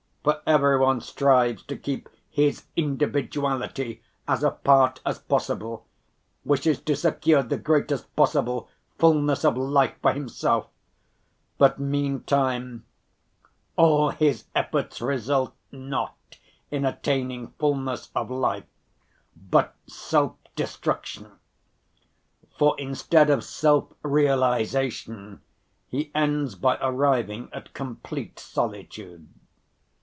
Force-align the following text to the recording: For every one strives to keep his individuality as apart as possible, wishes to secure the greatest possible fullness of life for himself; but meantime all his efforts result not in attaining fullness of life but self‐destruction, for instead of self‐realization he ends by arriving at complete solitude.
For 0.23 0.39
every 0.45 0.77
one 0.77 1.01
strives 1.01 1.63
to 1.63 1.75
keep 1.75 2.07
his 2.29 2.65
individuality 2.75 4.03
as 4.27 4.43
apart 4.43 5.01
as 5.03 5.17
possible, 5.17 5.87
wishes 6.45 6.79
to 6.81 6.95
secure 6.95 7.41
the 7.41 7.57
greatest 7.57 8.15
possible 8.15 8.69
fullness 8.99 9.43
of 9.43 9.57
life 9.57 9.95
for 9.99 10.13
himself; 10.13 10.67
but 11.57 11.79
meantime 11.79 12.85
all 13.75 14.11
his 14.11 14.45
efforts 14.53 15.01
result 15.01 15.55
not 15.71 16.37
in 16.69 16.85
attaining 16.85 17.47
fullness 17.57 18.11
of 18.13 18.29
life 18.29 18.67
but 19.35 19.75
self‐destruction, 19.87 21.31
for 22.59 22.79
instead 22.79 23.31
of 23.31 23.39
self‐realization 23.39 25.39
he 25.87 26.11
ends 26.13 26.53
by 26.53 26.77
arriving 26.79 27.49
at 27.53 27.73
complete 27.73 28.37
solitude. 28.39 29.27